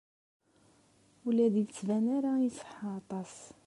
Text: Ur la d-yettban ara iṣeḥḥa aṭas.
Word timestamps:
Ur 1.25 1.31
la 1.35 1.47
d-yettban 1.53 2.05
ara 2.17 2.31
iṣeḥḥa 2.47 2.89
aṭas. 2.99 3.33